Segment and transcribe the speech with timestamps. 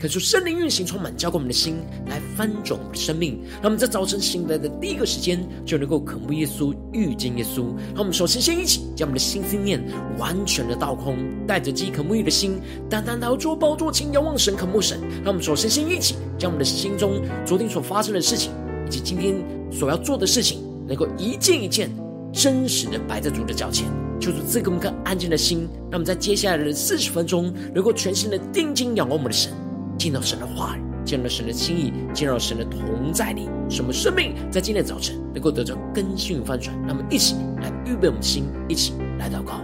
[0.00, 3.40] 可是圣灵运行充满，浇灌我们的心，来翻转我们的生命。
[3.54, 7.64] 让我们在早晨醒来的第一个时间，就能够渴慕耶稣、遇见耶稣。
[7.94, 9.82] 让我们首先先一起将我们的心思念
[10.16, 11.16] 完全的倒空，
[11.48, 15.00] 带着饥渴沐浴的心，单单来到主宝座前，仰望神、渴慕神。
[15.24, 18.52] 让我们首先先一起将我们的心中昨天所发生的事情，
[18.86, 19.34] 以及今天
[19.72, 21.90] 所要做的事情，能够一件一件
[22.32, 23.84] 真实的摆在主的脚前，
[24.20, 25.68] 求主赐给我们一颗安静的心。
[25.90, 29.52] 让我们在接下来的四十分钟，能够全心的定睛仰望我们的神。
[29.98, 36.72] 见到神的话语，见到神的心意，见到神的同在里，什么生命在今天早晨能够得到更新翻转？
[36.86, 39.60] 那么一起来预备我们的心，一起来祷告。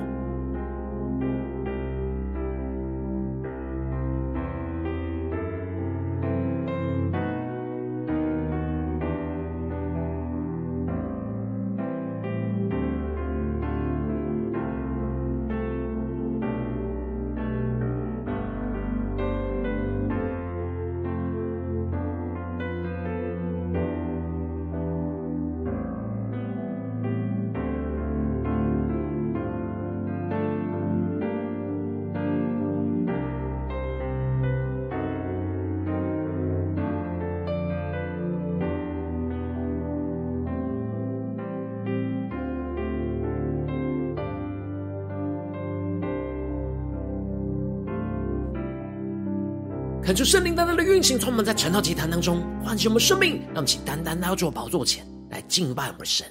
[50.15, 56.25] 恳求圣灵单单的运行，充满在晨祷祭坛当中，唤醒我们生命，让我们请单单来到主宝座前来敬拜我们神。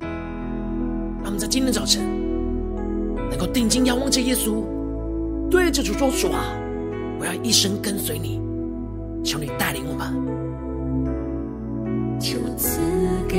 [0.00, 2.02] 让我们在今天早晨
[3.30, 4.64] 能够定睛仰望着耶稣，
[5.48, 6.52] 对着主说主啊，
[7.20, 8.40] 我要一生跟随你，
[9.24, 10.12] 求你带领我们，
[12.18, 12.80] 求赐
[13.28, 13.38] 给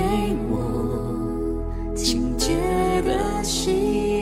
[0.50, 2.53] 我清洁
[3.02, 4.12] 的心，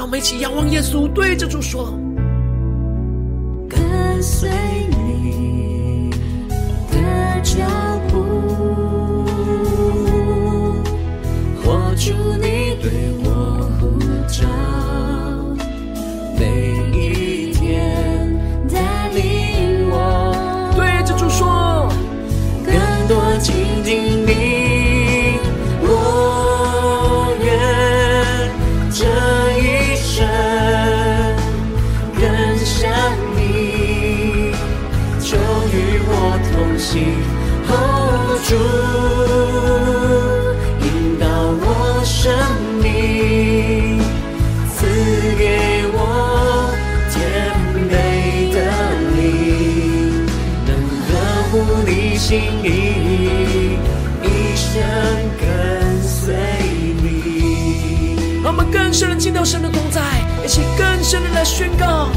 [0.00, 1.92] 让我们一起仰望耶稣，对着主说：
[3.68, 4.48] 跟随
[4.88, 6.10] 你
[6.90, 7.60] 的脚
[59.00, 60.02] 深的进到神的同在，
[60.44, 62.10] 一起更深的来宣告。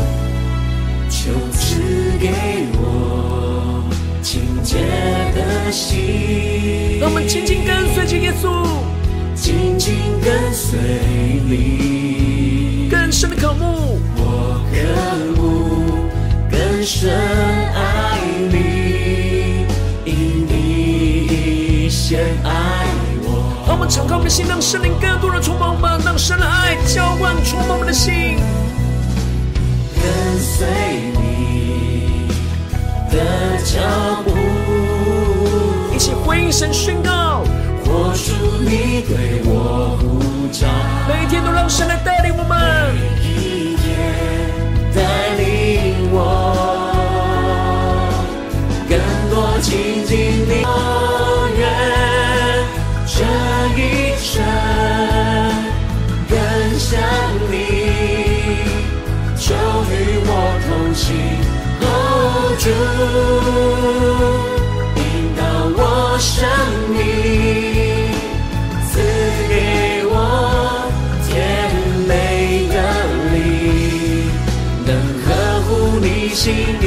[1.10, 1.80] 求赐
[2.20, 2.30] 给
[2.74, 3.90] 我
[4.22, 4.80] 清洁
[5.34, 8.68] 的心，让我们紧紧跟随着耶稣，
[9.34, 10.78] 紧紧跟随
[11.48, 14.76] 你，更深的渴慕，我渴
[15.40, 16.10] 慕
[16.52, 17.10] 更深
[17.74, 18.20] 爱
[18.52, 19.66] 你，
[20.04, 22.63] 因你先爱。
[23.66, 28.38] 让我们敞开我们的心，让圣灵更多的充满我们，让神的爱浇灌充满我们的心。
[29.96, 30.04] 跟
[30.38, 30.68] 随
[31.16, 32.28] 你
[33.10, 33.18] 的
[33.64, 33.80] 脚
[34.26, 34.36] 步，
[35.96, 37.44] 一起回应神宣告，
[37.86, 40.20] 活出你对我呼
[40.52, 40.68] 召，
[41.08, 43.88] 每一天都让神来带领我们，每一天
[44.94, 45.02] 带
[45.38, 46.18] 领我
[48.90, 49.00] 更
[49.30, 50.18] 多亲近
[50.50, 51.03] 你。
[53.24, 53.30] 这
[53.80, 53.82] 一
[54.18, 54.44] 生
[56.30, 56.36] 更
[56.78, 57.00] 像
[57.50, 57.54] 你，
[59.38, 59.92] 就与
[60.26, 60.30] 我
[60.66, 61.06] 同行
[61.80, 62.66] ，Hold 住，
[64.98, 65.02] 引
[65.38, 65.42] 导
[65.78, 65.80] 我
[66.20, 66.32] 生
[66.92, 67.00] 命，
[68.92, 68.92] 赐
[69.48, 69.52] 给
[70.06, 70.14] 我
[71.26, 71.32] 甜
[72.06, 72.12] 美
[72.74, 72.76] 的
[73.32, 73.34] 灵，
[74.86, 74.90] 能
[75.24, 75.26] 呵
[75.62, 75.70] 护
[76.02, 76.06] 你
[76.36, 76.44] 心
[76.82, 76.86] 意，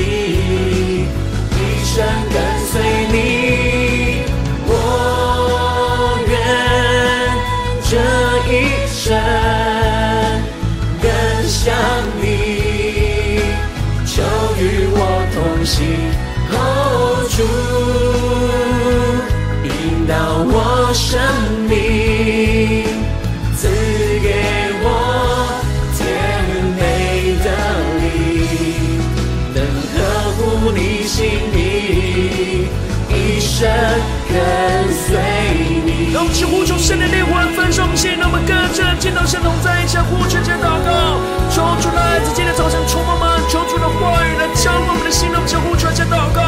[39.96, 41.16] 在一起呼求、祷告，
[41.48, 46.42] 求主来在今天早晨充满们，求主的话语来浇灌我们的心，让我们只呼求、祷告。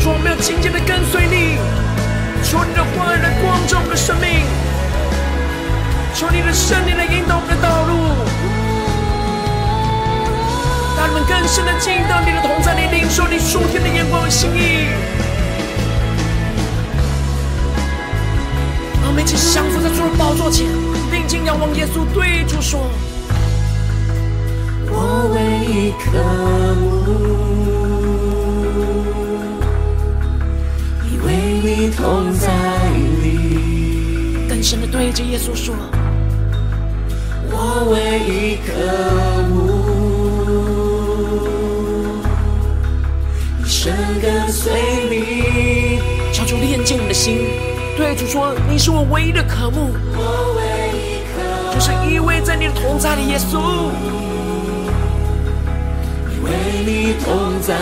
[0.00, 1.56] 主，我们要紧紧的跟随你，
[2.44, 4.44] 求你的话语来光照我们的生命，
[6.14, 7.92] 求你的圣灵来引导我们的道路。
[10.98, 15.17] 让我们更深的进到你的同在里，领受你属天的眼光和心意。
[19.18, 20.64] 们一起降服在主的宝座前，
[21.10, 22.78] 定睛仰望耶稣，对主说
[24.86, 26.06] ：“我唯一渴
[26.78, 26.86] 慕，
[31.02, 31.26] 你为
[31.64, 32.46] 你同在
[33.24, 33.26] 里。”
[34.48, 35.74] 更深的对着耶稣说
[37.50, 38.70] ：“我唯一渴
[39.48, 39.58] 慕。”
[43.66, 43.92] 深
[44.22, 44.72] 跟随
[45.10, 45.98] 你，
[46.32, 47.48] 求主炼净我们的心。
[47.98, 50.62] 对主说：“你是我唯一的渴慕，我唯
[50.96, 53.58] 一渴慕，就是依偎在你的同在里，耶稣。
[56.30, 56.46] 依偎
[56.86, 57.74] 你同在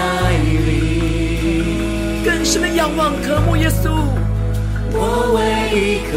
[0.43, 3.91] 里，更深的仰望渴慕耶稣。
[4.91, 6.17] 我唯一渴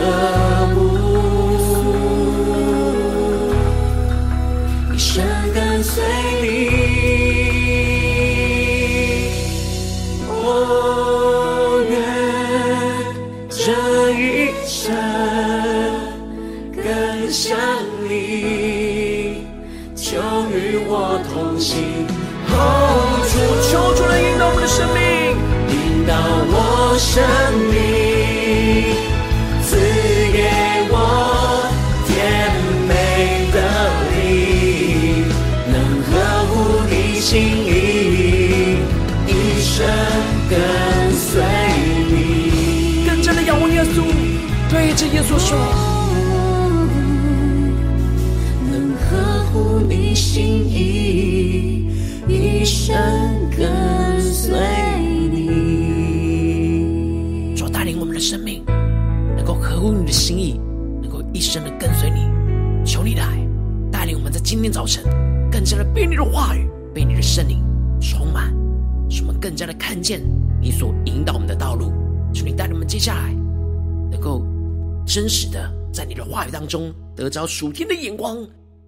[77.30, 78.44] 得着属天的眼光、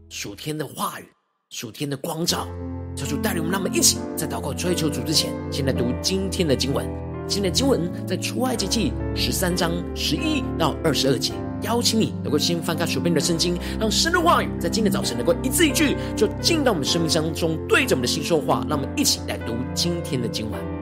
[0.09, 1.05] 属天的话语、
[1.51, 2.47] 属天的光照。
[2.95, 6.83] 求主带领我们，让我们一起在祷告追求主之前，先来读今天的经文。
[7.27, 11.33] 今天的经文在出埃及记十三章十一到二十二节。
[11.62, 18.65] 邀请你能够先翻开手边的圣经，让神的话语在今天早晨能够一字一句，就进到我们生命当中，对着我们的心说话。
[18.67, 20.80] 让我们一起来读今天的经文。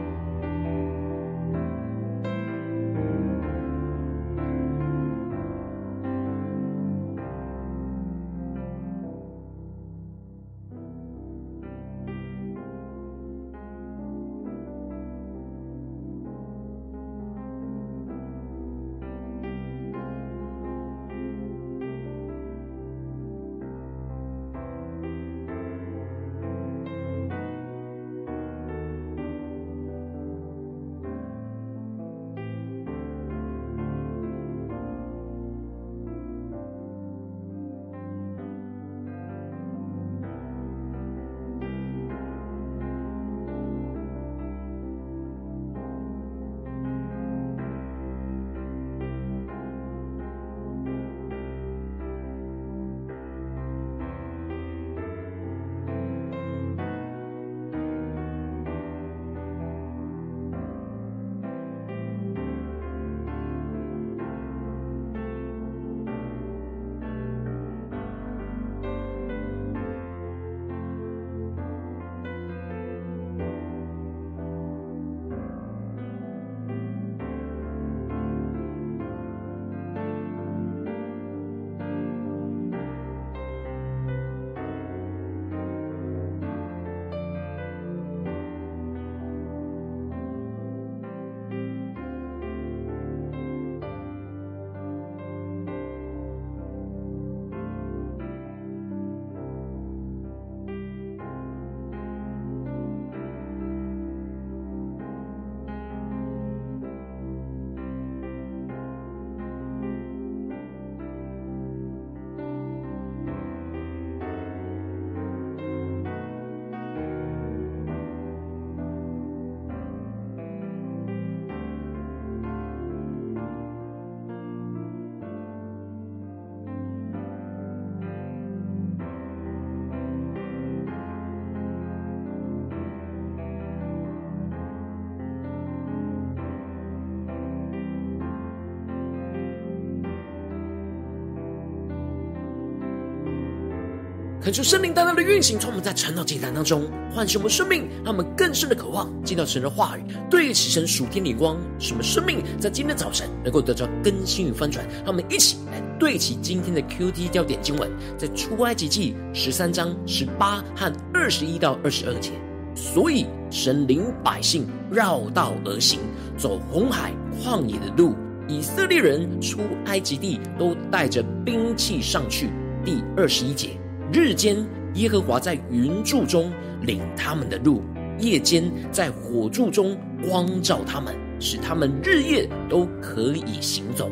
[144.49, 154.83] 恳求圣灵大大的运行，从我们在晨祷祭坛当中唤醒我们生命，让我们更深的渴望见到神的话语，对齐神属天的光，使我们生命在今天早晨能够得到更新与翻转。
[155.05, 162.31] 让我们一起来对齐今天的 QT 焦点经文，在出埃及记十三章十八和二十一到二十二节。
[162.73, 165.99] 所以神领百姓绕道而行，
[166.35, 168.15] 走红海旷野的路。
[168.47, 172.49] 以色列人出埃及地都带着兵器上去。
[172.83, 173.77] 第二十一节，
[174.11, 174.57] 日间
[174.95, 176.51] 耶和华在云柱中
[176.81, 177.83] 领他们的路，
[178.17, 179.97] 夜间在火柱中
[180.27, 184.09] 光照他们，使他们日夜都可以行走。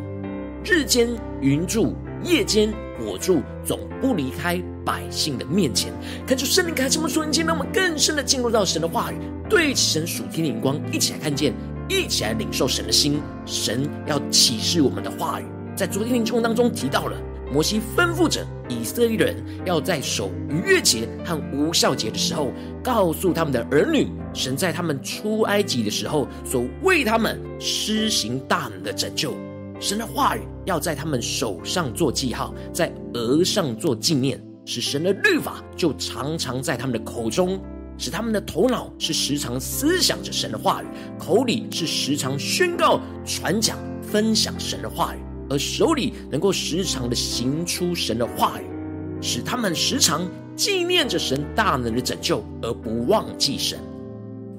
[0.63, 1.09] 日间
[1.41, 5.91] 云柱，夜间火柱，总不离开百姓的面前。
[6.27, 9.17] 看出圣灵开启我们属灵眼睛，让我们更深的进入到神的话语，
[9.49, 11.53] 对齐神属天的眼光，一起来看见。
[11.89, 15.45] 一起来领受神的心，神要启示我们的话语。
[15.73, 17.17] 在昨天的经文当中提到了，
[17.51, 19.35] 摩西吩咐着以色列人
[19.65, 22.51] 要在守逾越节和无酵节的时候，
[22.83, 29.33] 告诉他们的儿女，神在他们出埃及的时候所为他们施行大能的拯救。
[29.79, 37.59] 神的话语要在他们手上做记号，在额上做纪念，使神的律法就常常在他们的口中。
[37.99, 40.85] 使他们的头脑是时常思想着神的话语，
[41.17, 48.63] 口里是时常宣告、传讲、分享神的话语，而手里能够时常的行出神的话语，
[49.21, 53.79] 使他们时常纪念着神大能的拯救，而不忘记神。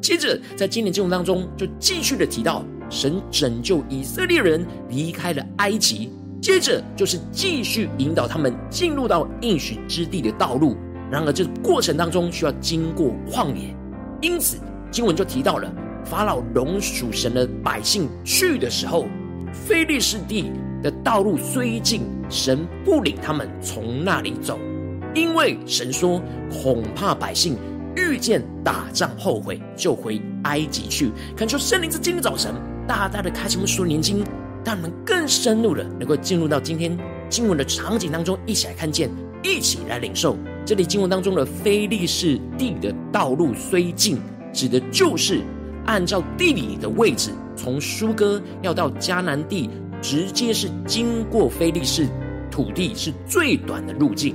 [0.00, 10.76] 接着，在今年经文当中，就继续的提到神拯救以色列人离开了埃及，接着就是继续引导他们进入到应许之地的道路。
[11.10, 13.74] 然而，这过程当中需要经过旷野，
[14.20, 14.58] 因此
[14.90, 15.70] 经文就提到了
[16.04, 19.06] 法老容属神的百姓去的时候，
[19.52, 24.58] 非利士地的道路虽近，神不领他们从那里走，
[25.14, 26.20] 因为神说
[26.50, 27.56] 恐怕百姓
[27.96, 31.10] 遇见打仗后悔，就回埃及去。
[31.36, 32.54] 恳求圣灵在今天早晨
[32.86, 34.24] 大大的开启我们属灵眼睛，
[34.64, 36.96] 让我们更深入的能够进入到今天
[37.28, 39.10] 经文的场景当中，一起来看见，
[39.42, 40.36] 一起来领受。
[40.64, 44.18] 这里经文当中的非利士地的道路虽近，
[44.52, 45.40] 指的就是
[45.86, 49.70] 按照地理的位置，从苏哥要到迦南地，
[50.00, 52.06] 直接是经过非利士
[52.50, 54.34] 土地是最短的路径。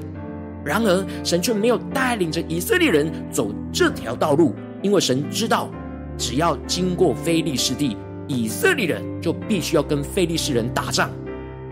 [0.65, 5.69] 然而，神却没有带领着以色列人走这条道路，因为神知道，
[6.17, 11.09] 只要经过非利士地，以色列人就必须要跟非利士人打仗。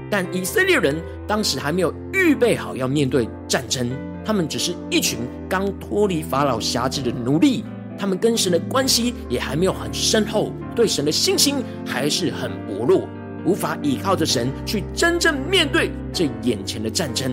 [0.09, 0.93] 但以色列人
[1.25, 3.89] 当时还没有预备好要面对战争。
[4.25, 5.19] 他们只是一群
[5.49, 7.63] 刚脱离法老辖制的奴隶，
[7.97, 11.55] 他们跟神的关系也还没有很深厚，对神的信心
[11.85, 13.07] 还是很薄弱，
[13.45, 17.31] 无法依靠着神去真正面对这眼前的战争。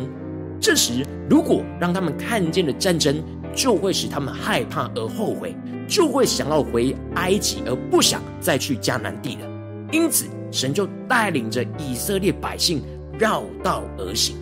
[0.60, 3.22] 这时，如果让他们看见了战争，
[3.54, 5.54] 就会使他们害怕而后悔，
[5.88, 9.48] 就会想要回埃及，而不想再去迦南地了。
[9.92, 12.82] 因此，神就带领着以色列百姓
[13.18, 14.36] 绕道而行，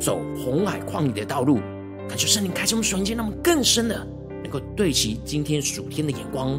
[0.00, 1.60] 走红海旷野的道路。
[2.08, 4.06] 感谢圣灵开启我们属灵眼睛，让我们更深的
[4.42, 6.58] 能够对齐今天属天的眼光，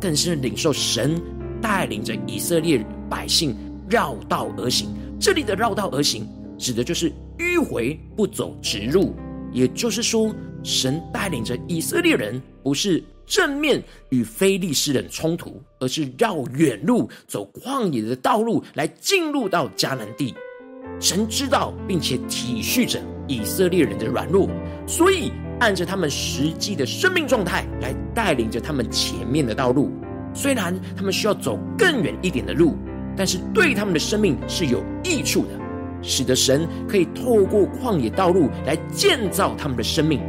[0.00, 1.20] 更深的领受神
[1.60, 3.54] 带领着以色列百姓
[3.88, 4.88] 绕道而行。
[5.20, 6.26] 这里的绕道而行，
[6.58, 9.14] 指的就是迂回不走直路，
[9.52, 20.34] 也就是说，神带领着以色列人不是正面与非利士人冲突，而是绕远路走旷野的道路来进入到迦南地。
[21.00, 24.48] 神知道并且体恤着以色列人的软弱，
[24.86, 25.30] 所以
[25.60, 29.90] 按着他们实际的生命状态来带领着他们前面的道路。
[30.34, 32.76] 虽然他们需要走更远一点的路，
[33.18, 35.48] 但是对他们的生命是有益处的，
[36.00, 40.20] 使得神可以透过旷野道路来建造他们的生命，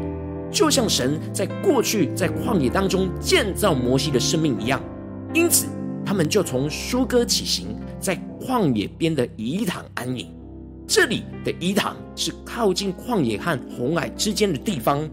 [0.51, 4.81] 就像神在过去在旷野当中建造摩西的生命一样。
[5.35, 5.67] 因此，
[6.03, 7.67] 他们就从疏割起行，
[7.99, 10.27] 在旷野边的以坦安营。
[10.87, 15.07] 这里的以坦是靠近旷野和红海之间的地方。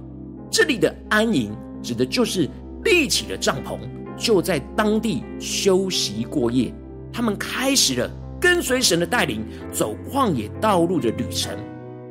[0.51, 2.49] 这里的安营指的就是
[2.85, 3.79] 立起了帐篷，
[4.17, 6.73] 就在当地休息过夜。
[7.17, 9.43] 他们开始了跟随神的带领，
[9.73, 11.51] 走旷野道路的旅程。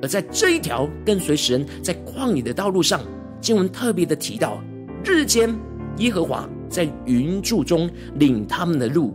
[0.02, 3.02] 而在这一条跟随神在旷野的道路上，
[3.40, 4.60] 经文特别的提到，
[5.04, 5.56] 日间
[5.98, 9.14] 耶和华在云柱中领他们的路，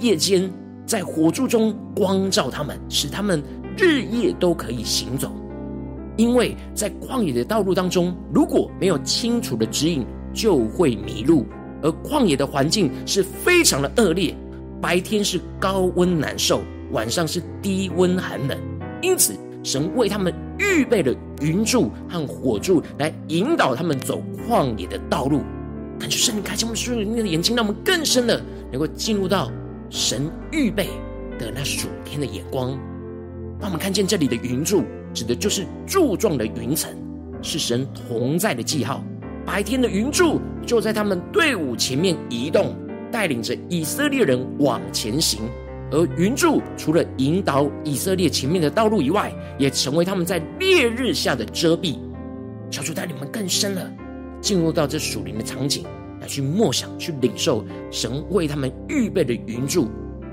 [0.00, 0.50] 夜间。
[0.84, 3.42] 在火柱中光照他们，使他们
[3.76, 5.32] 日夜都可以行走。
[6.16, 11.44] 因为在旷野的道路当中，如果没有清楚的指引，就会迷路。
[11.82, 14.32] 而旷野的环境是非常的恶劣，
[14.80, 18.58] 白天是高温难受，晚上是低温寒冷。
[19.02, 25.42] 因此，神为他们预备了云柱和火柱来引导他们走旷野的道路。
[25.98, 28.40] 感觉圣灵开启我们属灵的眼睛，让我们更深的
[28.70, 29.50] 能够进入到
[29.88, 30.88] 神预备
[31.38, 32.70] 的那属天的眼光，
[33.58, 36.90] 让我们看见这里的云柱指的就是柱状的云层，
[37.40, 39.02] 是神同在的记号。
[39.44, 42.76] 白天的云柱就在他们队伍前面移动，
[43.10, 45.40] 带领着以色列人往前行。
[45.92, 51.96] 而云柱除了引导以色列前面的道路以外，也成为他们在烈日下的遮蔽。
[52.70, 53.88] 求主带领我们更深了，
[54.40, 55.84] 进入到这属灵的场景，
[56.20, 59.88] 来去默想、去领受神为他们预备的云柱，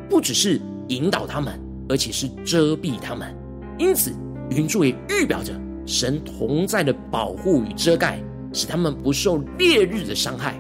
[0.09, 3.31] 不只是引导他们，而且是遮蔽他们。
[3.77, 4.11] 因此，
[4.49, 5.53] 云柱也预表着
[5.85, 8.19] 神同在的保护与遮盖，
[8.51, 10.59] 使他们不受烈日的伤害。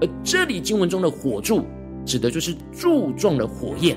[0.00, 1.64] 而这里经文中的火柱，
[2.04, 3.96] 指的就是柱状的火焰。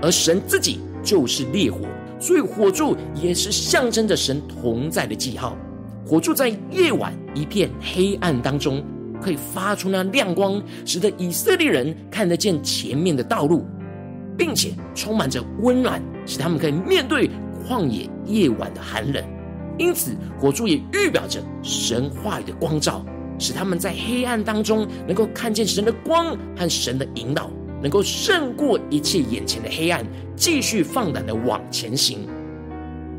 [0.00, 1.78] 而神自己就是烈火，
[2.18, 5.56] 所以火柱也是象征着神同在的记号。
[6.04, 8.84] 火柱在夜晚一片黑暗当中，
[9.20, 13.64] 可以发出那亮光，使得以色列人看得见前面的道路，
[14.36, 17.30] 并且充满着温暖，使他们可以面对
[17.64, 19.24] 旷野夜晚的寒冷。
[19.78, 23.06] 因此，火柱也预表着神话语的光照，
[23.42, 27.50] 使他们在黑暗当中能够看见神的光和神的引导。
[27.82, 32.20] 能够胜过一切眼前的黑暗，继续放胆的往前行。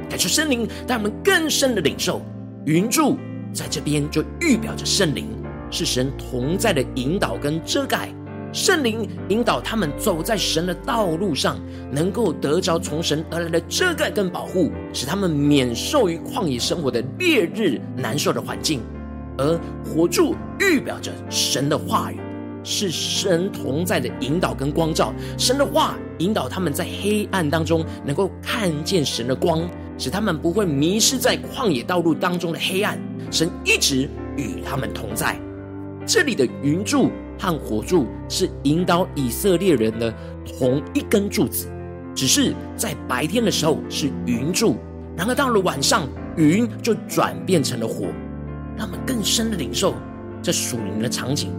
[0.10, 2.22] 感谢圣灵，带我们更深的领受
[2.66, 3.18] 云柱
[3.52, 5.28] 在这边就预表着圣灵
[5.70, 8.08] 是神同在的引导跟遮盖。
[8.54, 11.60] 圣灵引导他们走在神的道路上，
[11.92, 18.80] 能够得着从神而来的遮盖跟保护，使他们免受于旷野生活的烈日难受的环境。
[19.38, 22.20] 而火柱预表着神的话语。
[22.66, 32.98] 是神同在的引导跟光照，神的话引导他们在黑暗当中能够看见神的光，使他们不会迷失在旷野道路当中的黑暗。
[33.30, 35.38] 神一直与他们同在。
[36.06, 40.14] 这里的云柱和火柱是引导以色列人的
[40.58, 41.68] 同一根柱子，
[42.16, 44.78] 只是在白天的时候是云柱，
[45.18, 48.06] 然而到了晚上，云就转变成了火，
[48.78, 49.96] 他们更深的领受
[50.42, 51.52] 这属灵的场景。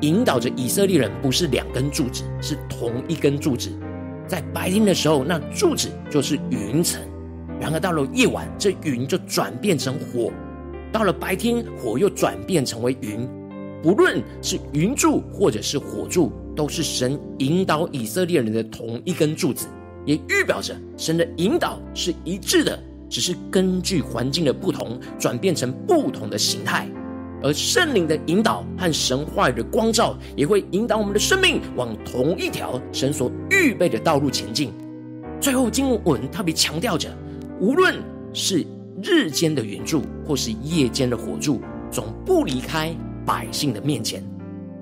[0.00, 3.70] 引导着以色列人不是两根柱子，是同一根柱子。
[4.26, 7.00] 在白天的时候，那柱子就是云层；
[7.60, 10.30] 然而到了夜晚，这云就转变成火；
[10.92, 13.26] 到了白天，火又转变成为云。
[13.82, 19.66] 不论是云柱或者是火柱，都是神引导以色列人的同一根柱子，
[20.04, 22.82] 也预表着神的引导是一致的，
[23.14, 26.88] 只是根据环境的不同，转变成不同的形态。
[27.44, 34.72] 而圣灵的引导和神话语的光照，也会引导我们的生命往同一条神所预备的道路前进。
[35.40, 37.08] 最后，经文特别强调着，
[37.60, 37.94] 无论
[38.32, 38.66] 是
[39.00, 41.60] 日间的云柱，或是夜间的火柱，
[41.92, 42.92] 总不离开
[43.24, 44.24] 百姓的面前。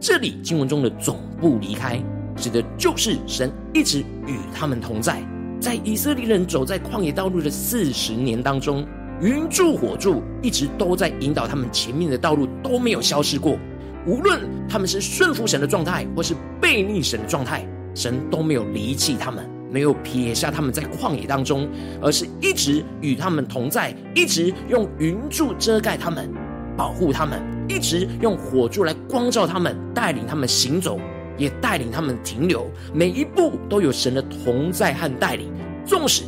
[0.01, 2.03] 这里经文中的“总不离开”，
[2.35, 5.23] 指的就是神一直与他们同在，
[5.63, 8.85] 在以色列人走在旷野道路的四十年当中。
[9.21, 13.57] 云柱火柱一直都在引导他们前面的道路，都没有消失过。
[14.05, 21.69] 无论他们是顺服神的状态，或是背逆神的状态，神都没有离弃他们，没有撇下他们在旷野当中，
[22.01, 26.29] 而是一直与他们同在，一直用云柱遮盖他们，
[26.77, 30.99] 保护他们，一直用火柱来光照他们，带领他们行走，
[31.37, 32.71] 也带领他们停留。
[32.93, 35.51] 每一步都有神的同在和带领，
[35.85, 36.23] 纵使。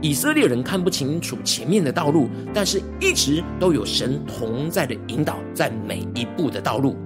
[0.00, 6.96] 以色列人看不清楚前面的道路，但是一直都有神同在的引导，在每一步的道路。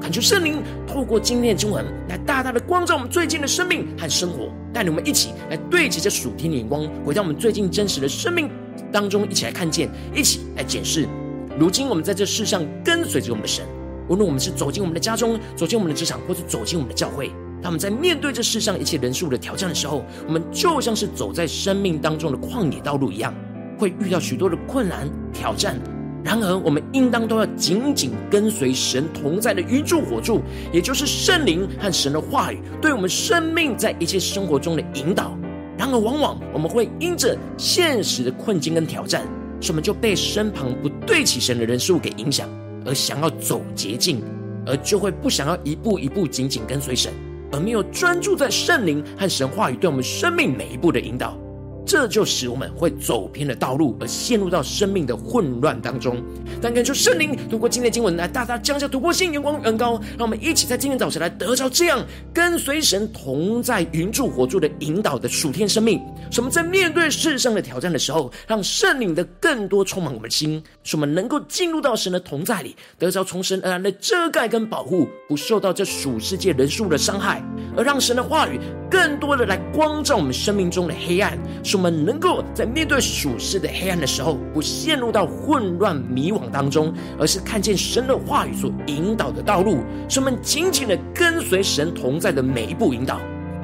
[0.00, 8.50] 恳求圣灵透过今天的经文，来大大的光照我们最近的生命和生活，带领我们一起来对齐这属天的眼光，回到我们最近真实的生命
[8.90, 11.06] 当中，一起来看见，一起来检视。
[11.58, 13.66] 如今我们在这世上跟随着我们的神，
[14.10, 17.30] 无论我们是走进我们的家中，走进我们的职场，或是走进我们的教会。
[17.62, 23.32] 他们在面对这世上一切人数的挑战的时候，我们就像是走在生命当中的旷野道路一样，
[23.78, 25.78] 会遇到许多的困难挑战。
[26.24, 30.42] 然而，我们应当都要紧紧跟随神同在的云柱火柱，
[30.72, 35.38] 也就是圣灵和神的话语，对我们生命在一切生活中的引导。
[35.78, 39.22] 然而，往往我们会因着现实的困境跟挑战，
[39.60, 42.48] 使我们就被身旁不对起神的人事物给影响，
[42.90, 44.20] 而想要走捷径，
[44.66, 47.12] 而就会不想要一步一步紧紧跟随神。
[47.52, 51.38] 而没有专注在圣灵和神话语对我们生命每一步的引导，
[51.86, 56.22] 这就使我们会走偏了道路，而陷入到生命的混乱当中。
[56.62, 66.00] 但感谢圣灵通过今天的经文来大大降下突破性眼光与恩膏，让我们一起在今天早晨来得着这样跟随神同在云柱火柱的引导的属天生命。
[66.30, 77.42] 使我们在面对世上的挑战的时候，让圣灵的更多充满我们的心，使我们能够进入到神的同在里，得着从神而来的遮盖跟保护，不受到这属世界人数的伤害，
[77.76, 78.58] 而让神的话语
[78.90, 89.78] 更多的来光照我们生命中的黑暗，使我们能够在面对属世的黑暗的时候，不陷入到混乱迷惘当中，而是看见神的话语所引导的道路，
[90.08, 93.20] 使我们紧紧的跟随神同在的每一步引导。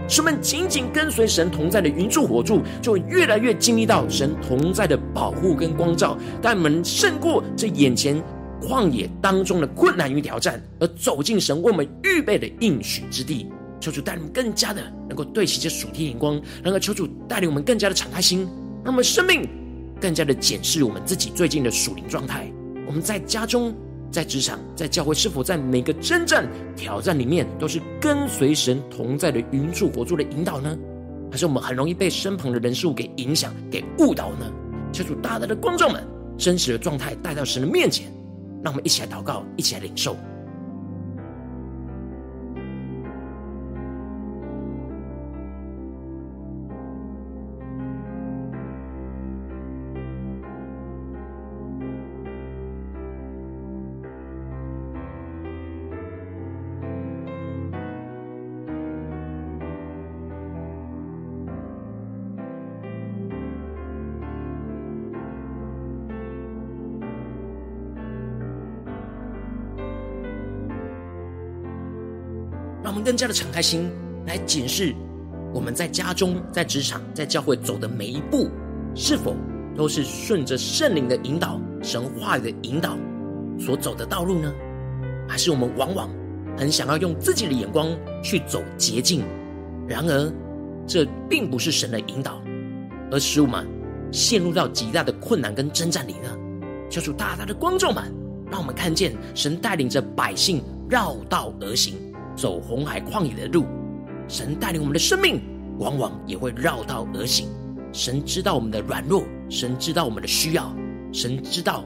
[0.08, 8.22] 使我们紧紧跟随神同在的云柱火柱，就会越来越经历到神同在的保护跟光照，带我们胜过这眼前
[8.62, 13.48] 旷野当中的困难与挑战，而走进神为我们预备的应许之地。
[13.80, 18.46] 求主带领我们更加的能够对齐这属天眼光，能够求主带领我们更加的敞开心，
[18.84, 19.48] 让我们生命
[20.00, 22.50] 更加的检视我们自己最近的属灵状态。
[22.86, 23.74] 我们在家中。
[24.08, 30.74] 在职场，在教会，是否在每个征战挑战里面，都是跟随神同在的云柱火柱的引导呢？
[31.30, 34.50] 还是我们很容易被身旁的人事物给影响、给误导呢？
[34.90, 36.02] 求主大大的光照们，
[36.38, 38.06] 真实的状态带到神的面前，
[38.62, 40.16] 让我们一起来祷告，一起来领受。
[73.02, 73.90] 更加的敞开心
[74.26, 74.94] 来检视
[75.54, 78.48] 我们在家中、在职场、在教会走的每一步，
[78.94, 79.34] 是否
[79.74, 82.96] 都是顺着圣灵的引导、神话的引导
[83.58, 84.52] 所走的道路呢？
[85.28, 86.10] 还是我们往往
[86.56, 87.88] 很想要用自己的眼光
[88.22, 89.24] 去走捷径，
[89.88, 90.32] 然而
[90.86, 92.40] 这并不是神的引导，
[93.10, 93.66] 而使我们
[94.12, 96.36] 陷入到极大的困难跟征战里呢？
[96.88, 98.04] 求主大大的光照们，
[98.50, 101.94] 让我们看见神带领着百姓绕道而行。
[102.36, 103.64] 走红海旷野的路，
[104.28, 105.40] 神带领我们的生命，
[105.78, 107.48] 往往也会绕道而行。
[107.92, 110.70] 神知道我们的软弱，神知道我们的需要，
[111.12, 111.82] 神知道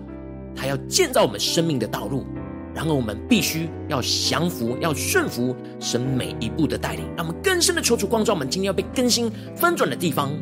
[0.57, 2.27] 他要建造我们生命的道路。
[2.75, 7.05] 然而，我们必须要降服，要顺服神每一步的带领。
[7.17, 10.33] 让我们更深的求主光照我们，今天要被更新翻转的地方。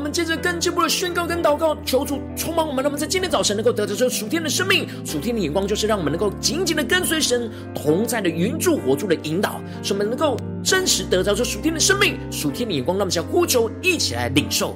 [0.00, 4.88] 我们接着跟进一步的宣告跟祷告，求主充满我们，让我们在今天早晨能够得着这属天的生命。
[5.04, 12.16] 属天的眼光就是让我们能够紧紧的跟随神同在的云柱火柱的引导，使我们能够真实得着这属天的生命。
[12.30, 14.74] 属天的眼光，让我们呼求一起来领受。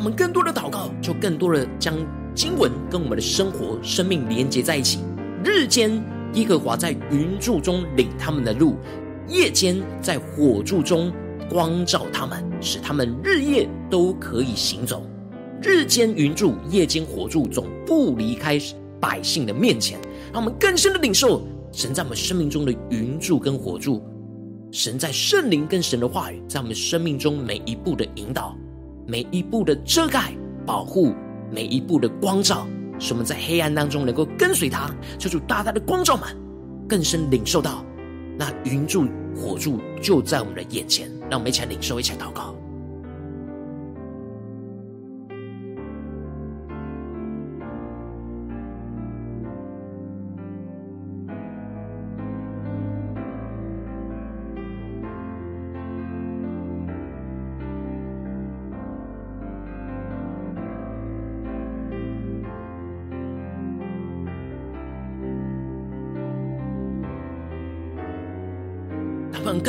[0.00, 1.94] 我们更多的祷告，就更多的将
[2.34, 5.00] 经文跟我们的生活、生命连接在一起。
[5.44, 8.76] 日间，耶和华在云柱中领他们的路；
[9.28, 11.12] 夜间，在火柱中
[11.50, 15.06] 光照他们，使他们日夜都可以行走。
[15.60, 18.58] 日间云柱，夜间火柱，总不离开
[18.98, 20.00] 百姓的面前。
[20.32, 24.02] 让我们更深的领受神在我们生命中的云柱跟火柱，
[24.72, 28.56] 神在圣灵跟神的话语，在我们生命中每一步的引导。
[29.10, 30.32] 每一步的遮盖、
[30.64, 31.12] 保护，
[31.50, 32.64] 每一步的光照，
[33.00, 36.28] 使我们在黑暗当中能够跟随他，求主大大的光照们，
[36.88, 37.84] 更深领受到
[38.38, 42.54] 那云柱、火柱就在我们的眼前，让我们一起来领受，一起来祷告。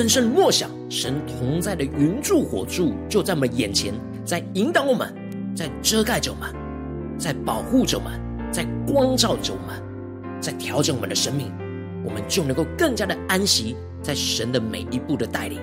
[0.02, 3.94] 更深默想神同在的云柱火柱就在我们眼前，
[4.26, 5.14] 在引导我们，
[5.56, 6.52] 在遮盖着我们，
[7.20, 8.20] 在保护着我们，
[8.52, 9.80] 在光照着我们，
[10.42, 11.52] 在调整我们的生命，
[12.04, 15.60] 我们就能够更加的安息在神的每一步的带领。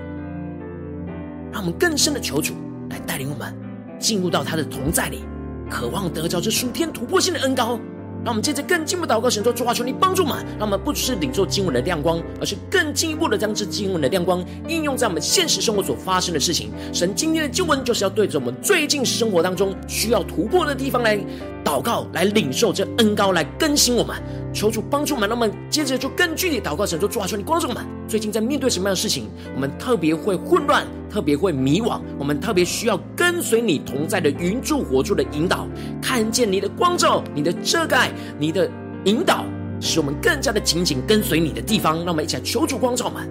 [1.50, 2.54] 让我们更深的求主
[2.90, 3.52] 来带领我们
[3.98, 5.24] 进入到他的同在里，
[5.68, 7.80] 渴望得着这数天突破性的恩膏。
[8.28, 16.70] 让我们接着更进一步祷告，神说：主啊，求你帮助我们，让我们不只是领受经文的亮光，而是更进一步的将这经文的亮光应用在我们现实生活所发生的事情。
[16.92, 21.18] 神今天的经文就是要对着我们最近生活当中需要突破的地方来
[21.68, 24.16] 祷告，来领受这恩膏，来更新我们。
[24.54, 30.86] 求主帮助我们，那么接着就更具体祷告，神说：主啊，求你光照我们，最近在面对什么样的事情，我们特别会混乱。
[31.10, 35.66] 特别会迷惘，我们特别需要跟随你同在的云柱火柱的引导，
[36.02, 38.70] 看见你的光照、你的遮盖、你的
[39.04, 39.44] 引导，
[39.80, 41.96] 使我们更加的紧紧跟随你的地方。
[41.96, 43.26] 让我们一起来求主光照我们。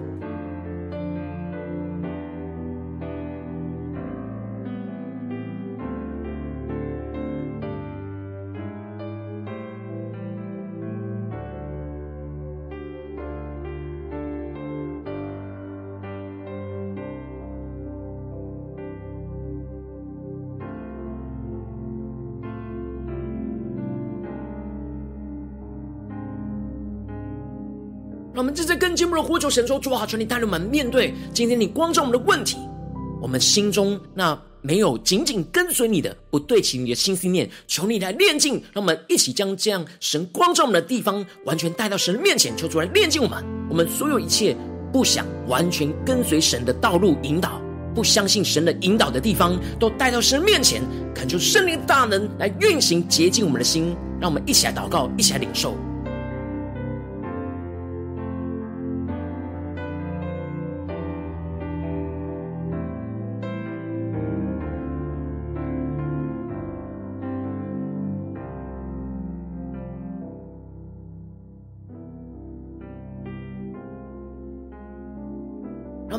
[28.58, 32.56] 正在跟进一步的呼求神说：主啊，求你带领我们面对今天你光照我们的问题，
[33.22, 38.54] 我们心中那没有紧紧跟随你的、不对齐你的心思念，求你来炼净。
[38.72, 43.44] 让我们一起将这样神光照我们的地方，完全带到神的面前，求主来炼净我们。
[43.70, 44.56] 我们所有一切
[44.92, 47.62] 不想完全跟随神的道路引导，
[47.94, 50.82] 不相信神的引导的地方，都带到神的面前，
[51.14, 53.96] 恳求圣灵大能来运行洁净我们的心。
[54.20, 55.76] 让我们一起来祷告，一起来领受。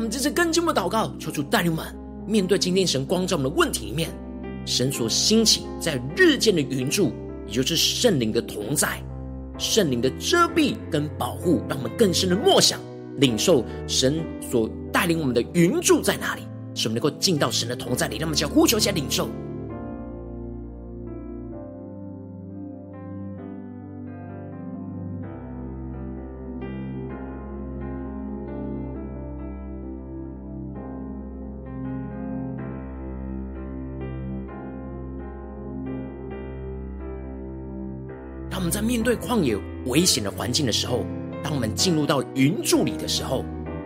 [0.00, 1.94] 我们这次更进的祷告，求主带领我们
[2.26, 4.08] 面对今天神光照我们的问题里面，
[4.64, 7.12] 神所兴起在日间的云柱，
[7.46, 8.98] 也就是圣灵的同在、
[9.58, 12.80] 圣灵的遮蔽跟保护，让我们更深的默想、
[13.18, 16.40] 领受神所带领我们的云柱在哪里，
[16.74, 18.16] 使我们能够进到神的同在里。
[18.16, 19.28] 让我们将呼求一下领受。
[38.82, 41.04] 面对旷野危险的环境的时候，
[41.42, 43.44] 当我们进入到云柱里的时候，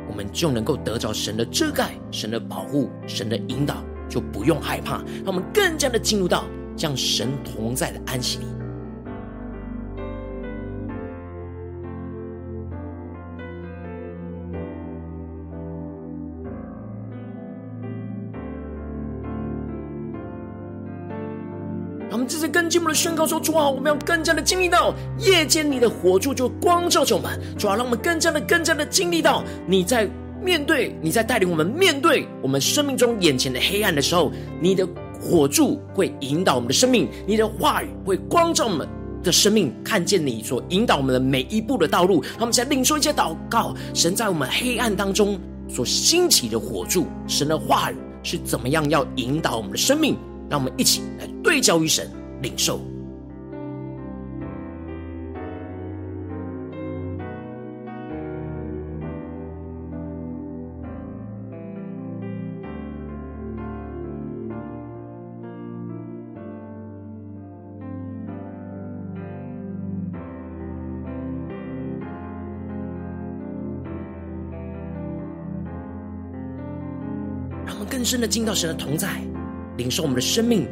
[0.08, 4.98] 我们就能够得着神的遮盖、神的保护、神的引导，就不用害怕。
[5.24, 6.44] 让我们更加的进入到
[6.76, 8.44] 将神同在的安息里。
[22.74, 27.40] 进一步的宣告说：主啊，我们要更加的经历到夜间你的火柱就光照着我们。
[27.56, 30.10] 主啊，让我们更加的、更加的经历到你在
[30.42, 34.84] 面对、你在带领我们面对我们生命中眼前的黑暗的时候，你的
[35.20, 38.88] 火柱会引导我们的生命，你的话语会光照我们
[39.22, 42.24] 的生命，看见你所引导我们的每一步的道路。
[42.32, 50.16] 让我们在领受一些祷告，神在我们黑暗当中所兴起的火柱，神的话语是怎么样要引导我们的生命。
[50.50, 52.06] 让我们一起来对焦于神，
[52.42, 52.80] 领受。
[77.66, 79.34] 让我们更深的进到神的同在。
[79.76, 80.66] 领受我们的生命，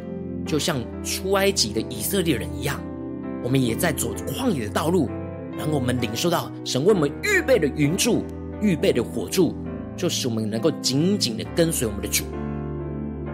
[0.46, 2.80] 就像出埃及的以色列人一样，
[3.42, 5.08] 我们也在走旷野的道路。
[5.58, 8.24] 然后我们领受到神为我们预备的云柱、
[8.60, 9.54] 预备的火柱，
[9.96, 12.24] 就使我们能够紧紧的跟随我们的主，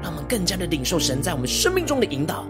[0.02, 2.44] 让我们更加的领受神在我们生命中的引导。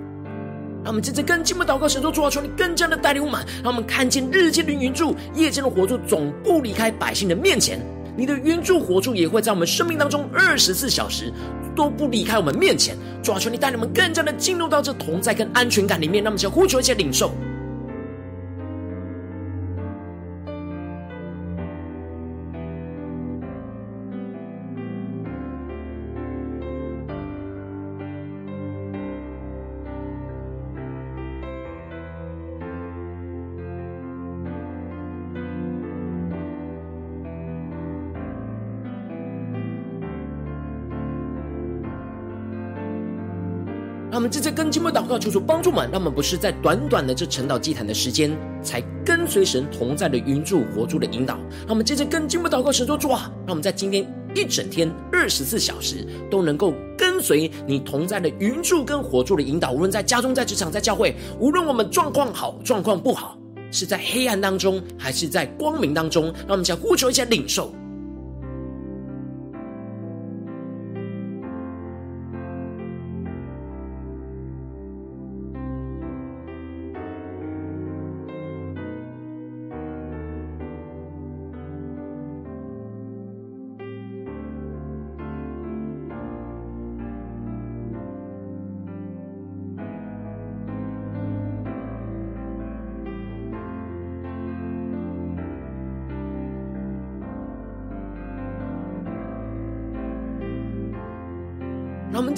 [0.84, 7.78] 让我们接着更进一步祷告，神说：主啊，求你更加的带领我们，让我们看见日间的云柱、夜间的火柱总不离开百姓的面前。
[8.16, 11.32] 你的云柱、火柱也会在我们生命当中二十四小时
[11.78, 12.96] 都不离开我们面前。
[13.22, 16.24] 主啊，求你带领我们更加的进入到这同在跟安全感里面。
[16.24, 17.30] 那么，就呼求一些领受。
[44.18, 51.37] 我们这次跟进步祷告，求主帮助们，让我们不是在短短的这晨祷祭坛的时间，才跟随神同在的云柱活柱的引导。
[51.37, 54.04] 让我们这次跟进步祷告，神说主啊，让我们在今天
[54.35, 59.70] 一整天二十四小时都能够跟随你同在的云柱跟火柱的引导。
[59.70, 63.38] 无论在家中、在职场、在教会，无论我们状况好、状况不好，
[63.70, 67.72] 是在黑暗当中，还是在光明当中，让我们想呼求一下领受。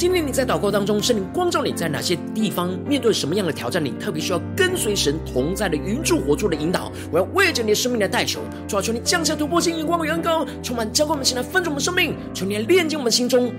[0.00, 13.52] 今天你在祷告当中，圣灵光照你在哪些地方面对什么样的挑战，你特别需要跟随神同在的云柱火柱的引导，我要为着你的生命来代求，主啊，求你降下突破性眼光与恩膏，充满浇灌我们现在分盛我们生命，求你来炼净我们心中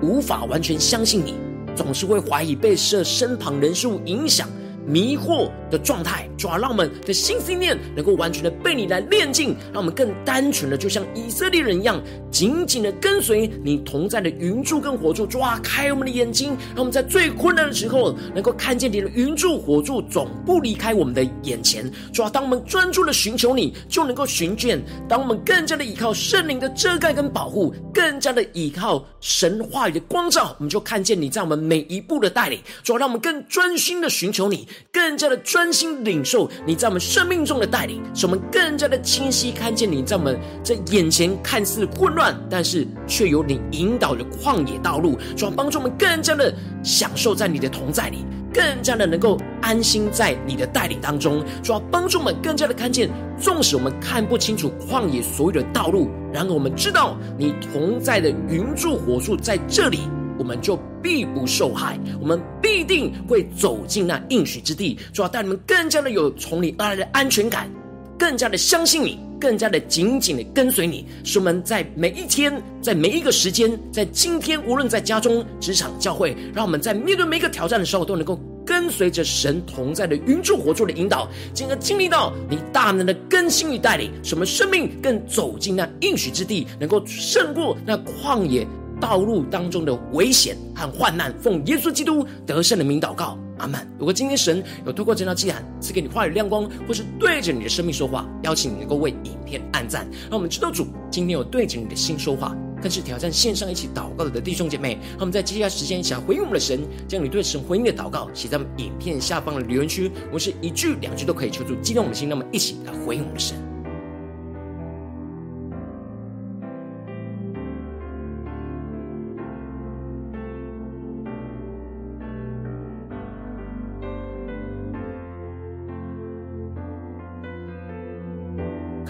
[0.00, 1.34] 无法完全相信你，
[1.76, 4.48] 总是会怀疑被设身旁人数影响。
[4.86, 15.22] 迷惑的状态，主啊，让我们的心思念能够完全的被你来炼净，让我们更单纯的，就像以色列人一样，紧紧的跟随你同在的云柱跟火柱。
[15.32, 21.90] 抓，开我们的眼睛，让我们在最困难的时候，能够看见你的云柱火柱总不离开我们的眼前。
[22.12, 32.60] 主啊，当我们专注的寻求你，就能够寻见；当我们更加的依靠圣灵的遮盖跟保护，更加的依靠神话语的光照，我们就看见你在我们每一步的带领。
[32.82, 34.66] 主啊，让我们更专心的寻求你。
[34.92, 53.08] 更加的专真心领受你在我们生命中的带领，使我们更加的清晰看见你在我们这眼前看似混乱，但是却有你引导的旷野道路，主要帮助我们更加的享受在你的同在里，更加的能够安心在你的带领当中，主要帮助我们更加的看见，
[53.40, 60.00] 纵使我们看不清楚旷野所有的道路，然而我们知道你同在的云柱火柱在这里。
[60.38, 64.98] 我们就必不受害，我们必定会走进那应许之地。
[65.12, 67.70] 主要带你们更加的有从你而来的安全感，
[68.18, 71.06] 更加的相信你，更加的紧紧的跟随你。
[71.24, 88.66] 使我们在每一天，在每一个时间，在今天，无论在家中、职场、教会，让我们在面对每一个挑战的时候，都能够跟随着神同在的云柱火柱的引导，进而经历到你大能的更新与带领，使我们生命更走进那应许之地，能够胜过那旷野。
[89.02, 93.84] 道路当中的危险和患难，奉耶稣基督得胜的名祷告，阿门。
[93.98, 104.92] 如果今天神有透过这条祭坛赐给你话语亮光，或是对着你的生命说话，邀请你能够为影片按赞，让我们知道主今天有对着你的心说话，更是挑战线上一起祷告的弟兄姐妹。
[105.14, 106.78] 让我们在接下来时间一起来回应我们的神，
[107.08, 113.71] 将你对神回应的祷告写在我们影片下方的留言区，我是一句两句都可以求助激动我们的心，那么一起来回应我们的神。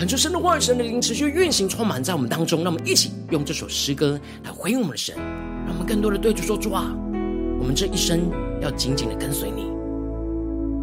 [0.02, 2.64] 恳求神的话语、神的灵持续运行，充满在我们当中。
[2.64, 5.14] 让我们一起用这首诗歌来回应我们的神，
[5.64, 6.92] 让我们更多的对主说：主啊，
[7.60, 8.28] 我们这一生
[8.60, 9.70] 要紧紧的跟随你，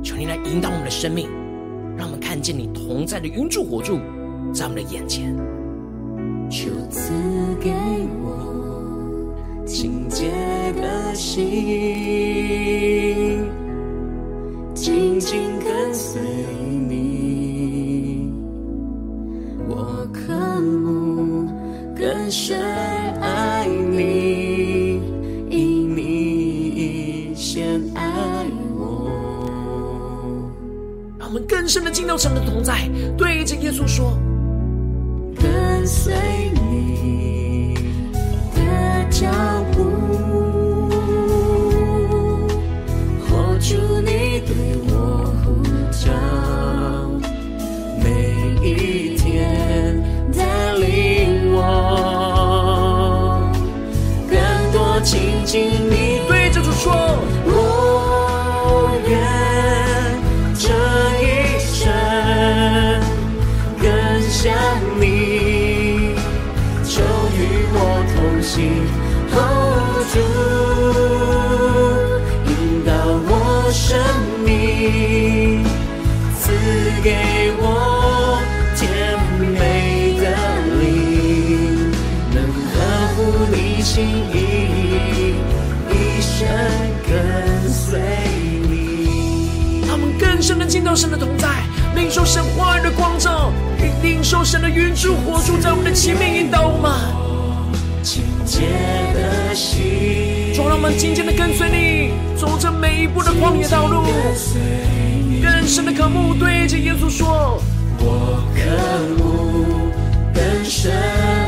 [0.01, 1.27] 求你来引导我们的生命，
[1.97, 3.99] 让我们看见你同在的云柱火柱
[4.53, 5.35] 在我们的眼前。
[6.49, 7.11] 求赐
[7.59, 7.73] 给
[8.23, 9.35] 我
[9.67, 10.31] 清洁
[10.81, 11.43] 的心，
[14.73, 16.21] 紧紧跟随
[22.29, 22.61] 更深
[23.21, 25.01] 爱你，
[25.49, 28.45] 因你先爱
[28.77, 29.09] 我。
[31.17, 34.15] 让我们更深的进到神的同在，对着耶稣说：
[35.41, 36.13] 跟随
[94.69, 96.91] 的云柱火柱在我们的前面引导我们。
[98.03, 98.61] 清洁
[99.13, 104.03] 的心，主，让我们紧紧的跟随你，走着每一步的旷野道路。
[105.41, 107.61] 更深的渴慕，对着耶稣说：
[107.99, 108.61] 我渴
[109.17, 109.91] 慕
[110.33, 110.91] 更深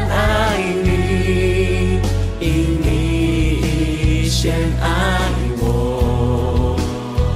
[0.09, 1.99] 爱你，
[2.39, 5.19] 因你先爱
[5.59, 6.75] 我。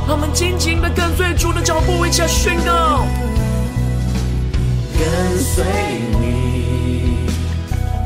[0.08, 3.06] 让我们紧紧的跟随主的脚步，一起来宣告。
[5.16, 5.64] 跟随
[6.20, 7.26] 你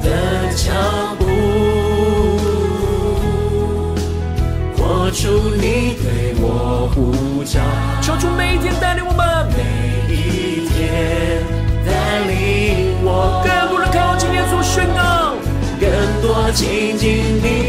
[0.03, 0.71] 的脚
[1.17, 1.25] 步，
[4.77, 7.59] 活出你对我呼召，
[7.99, 11.41] 求主每一天带领我们，每一天
[11.83, 13.41] 带领我。
[13.43, 15.33] 更多的靠近耶稣，宣告，
[15.79, 15.89] 更
[16.21, 17.07] 多亲近
[17.41, 17.68] 你。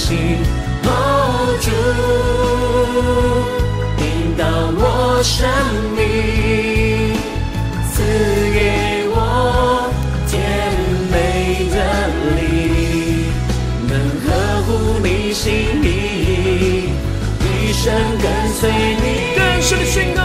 [0.00, 0.08] 我同行
[0.82, 1.68] ，Hold 住，
[3.98, 4.04] 引
[4.36, 4.42] 导
[4.76, 4.82] 我
[5.22, 5.46] 生
[5.94, 5.98] 命，
[7.92, 7.94] 赐
[8.54, 8.58] 给
[9.10, 9.14] 我
[10.26, 10.32] 甜
[11.12, 11.14] 美
[11.70, 11.76] 的
[12.36, 12.40] 灵，
[13.88, 13.92] 能
[14.24, 14.26] 呵
[14.62, 14.68] 护
[15.02, 15.48] 你心
[15.82, 15.86] 意，
[17.42, 17.92] 一生
[18.22, 18.24] 跟
[18.54, 19.04] 随你。
[19.36, 20.20] 更深的宣告，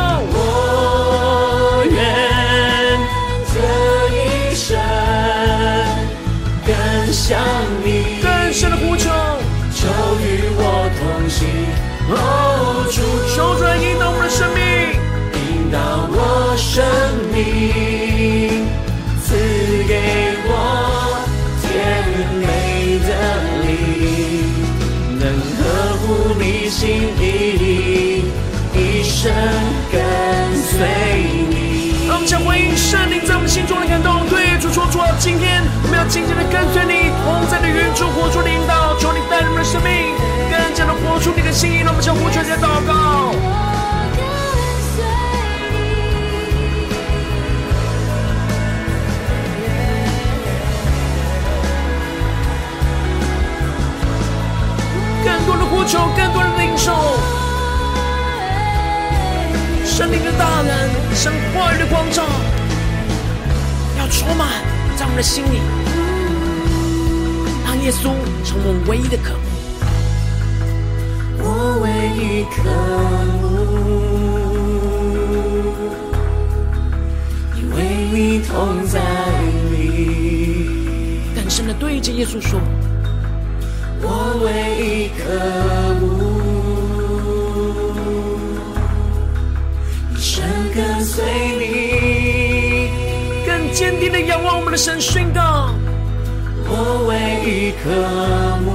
[29.26, 29.34] 生
[29.92, 30.86] 跟随
[31.50, 32.06] 你。
[32.06, 40.14] 让我们将回应圣灵在我们心中的感动，对主说：主啊，今天我们要紧紧的跟随你，同在的云柱火柱的引导，求你带领我们的生命，
[40.52, 41.78] 更加的活出你的心意。
[41.82, 43.34] 让我们将呼求来祷告。
[55.26, 56.32] 更多的呼求，更
[61.16, 62.24] 神话语的光照，
[63.98, 64.50] 要充满
[64.98, 65.62] 在我们的心里，
[67.64, 68.12] 让耶稣
[68.44, 69.40] 成为唯一的渴慕。
[71.40, 71.88] 我唯
[72.20, 72.58] 一渴
[73.42, 73.44] 慕，
[77.56, 77.76] 因为
[78.12, 79.00] 你同在
[79.72, 79.74] 里。
[81.34, 82.60] 更深的对着耶稣说。
[84.02, 84.52] 我唯
[84.86, 85.24] 一渴
[86.02, 86.15] 慕，
[91.06, 91.24] 随
[91.60, 92.90] 你，
[93.46, 95.70] 更坚定的仰望我们的神，宣告。
[96.68, 97.86] 我唯一渴
[98.66, 98.68] 慕，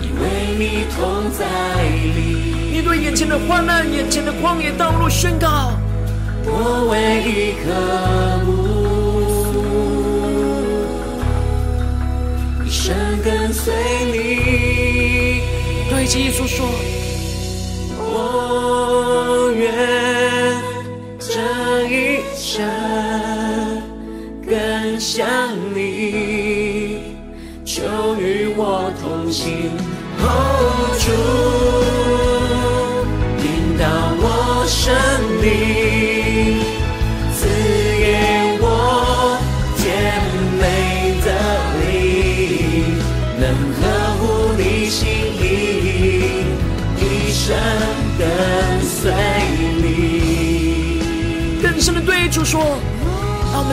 [0.00, 0.22] 因为
[0.58, 0.62] 你
[0.96, 1.44] 同在
[2.16, 2.16] 里。
[2.72, 5.74] 你对眼前的患难、眼前的旷野道路宣告。
[6.46, 7.68] 我唯一渴
[8.46, 8.48] 慕。
[12.66, 13.72] 生跟随
[14.06, 15.42] 你，
[15.90, 16.66] 对着耶稣说：
[19.56, 19.64] 愿
[21.18, 21.32] 这
[21.88, 22.64] 一生
[24.46, 25.26] 更像
[25.74, 27.14] 你，
[27.64, 27.82] 就
[28.18, 29.70] 与我同行。
[30.98, 31.06] 主，
[33.42, 33.44] 引
[33.78, 33.84] 导
[34.18, 34.24] 我
[34.66, 34.92] 生
[35.40, 35.44] 命，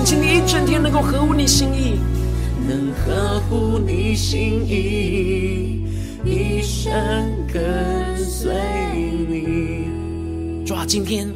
[0.01, 1.99] 们今天一整天能够合乎你心意，
[2.67, 5.85] 能合乎你心意，
[6.25, 6.91] 一生
[7.53, 8.51] 跟随
[9.29, 10.65] 你。
[10.65, 11.29] 主啊，今天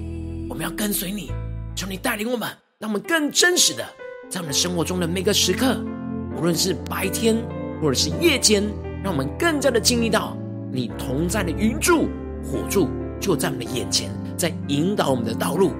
[0.49, 1.31] 我们要跟随你，
[1.75, 2.49] 求你带领我们，
[2.79, 3.85] 让我们更真实的
[4.31, 5.79] 在我们生活中的每个时刻，
[6.35, 7.37] 无论是白天
[7.79, 8.63] 或者是夜间，
[9.03, 10.35] 让我们更加的经历到
[10.73, 12.07] 你同在的云柱
[12.43, 12.89] 火柱
[13.19, 15.71] 就在我们的眼前，在引导我们的道路。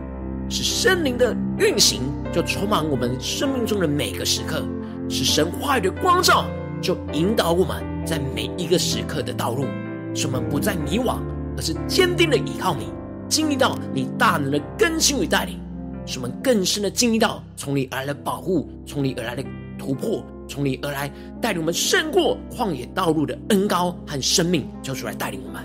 [0.48, 2.04] 是圣灵的运行，
[2.36, 4.58] 就充满我们生命中的每个时刻；
[5.10, 6.44] 是神话语的光照，
[6.82, 9.64] 就引导我们在每一个时刻的道路。
[10.14, 11.20] 使我们不再迷惘，
[11.56, 12.88] 而是坚定的依靠你，
[13.30, 15.58] 经历到你大能的更新与带领。
[16.06, 19.42] 使我们更深的经历到从你而来的保护，从你而来的
[19.80, 21.10] 突破，从你而来
[21.42, 25.64] 带领我们胜过旷野道路的恩膏和生命，就出来带领我们。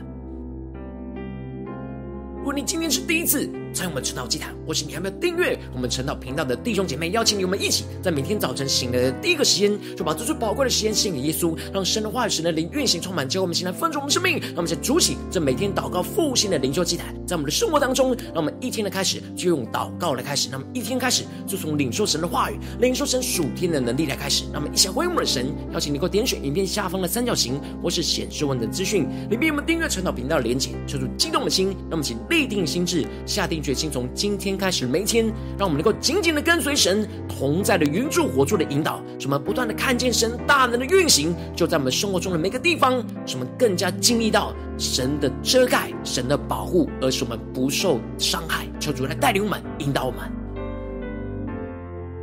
[2.39, 14.39] 如果你今天是第一次参与我们晨祷祭坛，或是你还没有订阅我们晨祷频道的弟兄姐妹，邀请你们一起在每天早晨醒来的第一个时间，就把最最宝贵的时间献给耶稣，让神的话语、神的灵运行充满，教我们现在丰盛我们生命。
[14.41, 24.45] 让我们先主起这每天祷告复兴的灵修祭坛，在我们的生活当中，让我们一天的开始就用祷告来开始，那么一天开始就从领受神的话语、领受神属天的能力来开始。
[24.53, 35.27] 那么一起回应我们的神，邀请你给我点选影片下方的三角形，或是显示文的资讯里面有我们订阅晨祷频道的连结，求主激动的心，让我们请立定心志，下定决心，从今天开始每一天，
[35.59, 48.67] 让我们能够紧紧的跟随神同在的云柱火柱的引导，使我们不断的看见神大能的运行，就在我们生活中的每个地方，使我们更加经历到神的遮盖、神的保护，而使我们不受伤害。
[48.79, 50.21] 求主来带领我们、引导我们。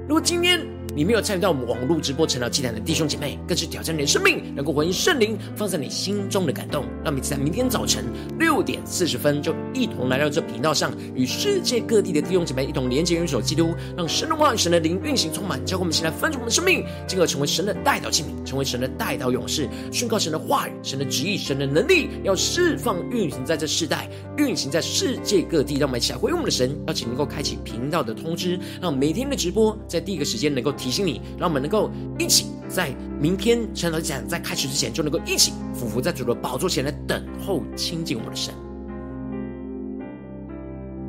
[0.08, 0.66] 如果今天，
[0.98, 6.86] 你没有参与到我们网络直播晨祷祭坛的弟兄姐妹，更是挑战你的生命，能够回应圣灵放在你心中的感动。
[7.04, 8.04] 让我们在明天早晨
[8.40, 25.76] 六点四十分，就一同来到这频道上，与世界各地的弟兄姐妹一同连接、元首基督，让神的话语、神的灵运行充满，教会我们现在分盛我们的生命，进而成为神的代祷器皿，成为神的代祷勇士，宣告神的话语、神的旨意、神的能力，要释放运行在这世代，运行在世界各地。
[25.78, 38.54] 让我们一起来回应我们的神，邀请能够开启频道的通知，让每天的直播在第一个时间能够提提醒你，让我们能够一起在明天晨祷讲在开始之前，就能够一起俯伏在主的宝座前来等候亲近我们的神。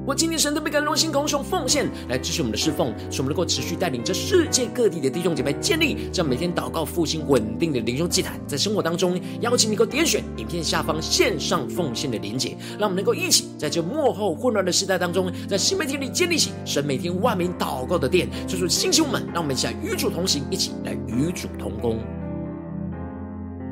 [0.08, 21.98] 我今天神特别感动心，空用奉献来支持我们的侍奉，使我们能够持续带领着世界各地的弟兄姐妹建立这样每天祷告复兴稳定的灵修祭坛，在生活当中邀请你能够点选影片下方线上奉献的连结，让我们能够一起在这幕后混乱的时代当中，在新媒体里建立起神每天万名祷告的殿，就是兴起我们，让我们一起来与主同行，一起来与主同工。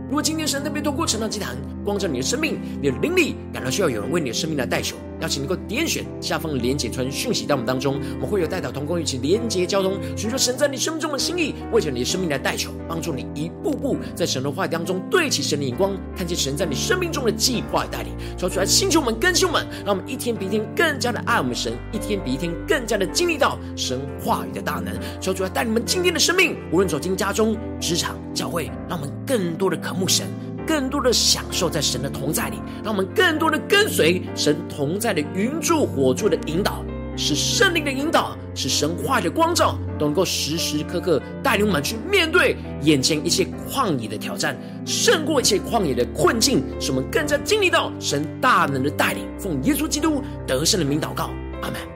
[0.09, 30.27] 如果今天神特别透过晨祷祭坛光照你的生命，你的灵力感到需要有人为你的生命来代求，邀请你能够点选下方的连结传讯息到我们当中，我们会有代表同工一起连结交通，寻求神在你生命中的心意，为着你的生命来代求，帮助你一步步在神的话语当中对齐神的眼光，看见神在你生命中的计划与带领，说出来星球们、更新们，让我们一天比一天更加的爱我们神，一天比一天更加的经历到神话语的大能，说出来带你们今天的生命，无论走进家中、职场、教会，让我们更多的渴慕神，
[30.67, 36.85] 更多的享受在神的同在里，让我们更多的跟随神同在的云柱火柱的引导，
[37.17, 49.25] 是圣灵的引导，是神话的光照，都能够时时刻刻带领我们去面对眼前一切旷野的挑战，胜过一切旷野的困境，使我们更加经历到神大能的带领。
[49.39, 51.31] 奉耶稣基督得胜的名祷告，
[51.63, 51.96] 阿门。